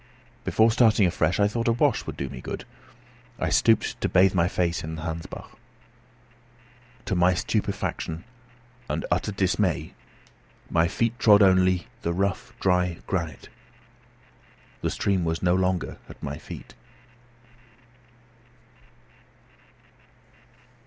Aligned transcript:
Before 0.43 0.71
starting 0.71 1.05
afresh 1.05 1.39
I 1.39 1.47
thought 1.47 1.67
a 1.67 1.71
wash 1.71 2.07
would 2.07 2.17
do 2.17 2.27
me 2.27 2.41
good. 2.41 2.65
I 3.37 3.49
stooped 3.49 4.01
to 4.01 4.09
bathe 4.09 4.33
my 4.33 4.47
face 4.47 4.83
in 4.83 4.95
the 4.95 5.03
Hansbach. 5.03 5.51
To 7.05 7.13
my 7.13 7.35
stupefaction 7.35 8.23
and 8.89 9.05
utter 9.11 9.31
dismay 9.31 9.93
my 10.71 10.87
feet 10.87 11.19
trod 11.19 11.43
only 11.43 11.85
the 12.01 12.13
rough 12.13 12.51
dry 12.59 12.97
granite. 13.05 13.49
The 14.81 14.89
stream 14.89 15.23
was 15.23 15.43
no 15.43 15.53
longer 15.53 15.99
at 16.09 16.23
my 16.23 16.39
feet. 16.39 16.73